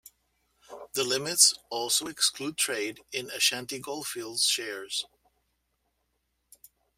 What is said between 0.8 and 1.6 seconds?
The limits